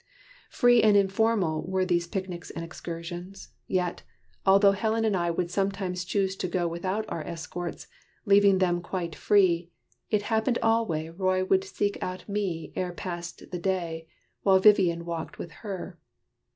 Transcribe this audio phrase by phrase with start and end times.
[0.49, 3.49] Free and informal were These picnics and excursions.
[3.67, 4.01] Yet,
[4.47, 7.85] although Helen and I would sometimes choose to go Without our escorts,
[8.25, 9.69] leaving them quite free.
[10.09, 14.07] It happened alway Roy would seek out me Ere passed the day,
[14.41, 15.99] while Vivian walked with her.